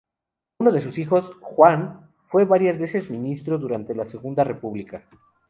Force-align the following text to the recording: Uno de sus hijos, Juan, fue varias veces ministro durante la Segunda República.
Uno 0.57 0.71
de 0.71 0.81
sus 0.81 0.97
hijos, 0.97 1.31
Juan, 1.41 2.09
fue 2.27 2.45
varias 2.45 2.79
veces 2.79 3.11
ministro 3.11 3.59
durante 3.59 3.93
la 3.93 4.09
Segunda 4.09 4.43
República. 4.43 5.03